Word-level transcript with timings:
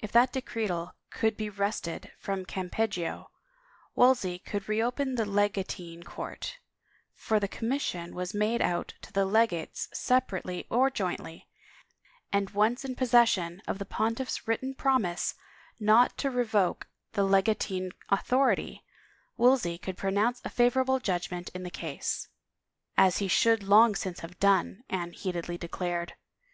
If 0.00 0.12
that 0.12 0.34
decretal 0.34 0.92
could 1.08 1.34
be 1.34 1.48
wrested 1.48 2.12
from 2.18 2.44
Campeggio, 2.44 3.30
Wolsey 3.94 4.38
could 4.38 4.68
reopen 4.68 5.14
the 5.14 5.24
legatine 5.24 6.02
court— 6.02 6.58
for 7.26 7.40
the 7.40 7.48
commission 7.48 8.14
was 8.14 8.34
made 8.34 8.60
out 8.60 8.92
to 9.00 9.10
the 9.14 9.24
legates 9.24 9.88
separately 9.94 10.66
or 10.68 10.90
jointly— 10.90 11.48
and 12.34 12.50
once 12.50 12.84
in 12.84 12.96
possession 12.96 13.62
of 13.66 13.78
the 13.78 13.86
pontiff's 13.86 14.46
written 14.46 14.74
promise 14.74 15.36
not 15.80 16.18
to 16.18 16.30
re 16.30 16.44
voke 16.44 16.82
the 17.12 17.24
legatine 17.24 17.92
authority, 18.10 18.84
Wolsey 19.38 19.78
could 19.78 19.96
pronounce 19.96 20.42
a 20.44 20.50
favorable 20.50 21.00
judgment 21.00 21.48
in 21.54 21.62
the 21.62 21.70
case." 21.70 22.28
As 22.98 23.20
he 23.20 23.26
should 23.28 23.62
long 23.62 23.94
since 23.94 24.20
have 24.20 24.38
done," 24.38 24.84
Anne 24.90 25.12
heatedly 25.12 25.56
declared. 25.56 26.12